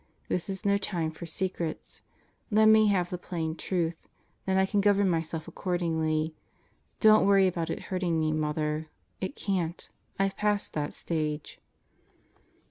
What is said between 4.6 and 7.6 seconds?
can govern myself accordingly. Don't worry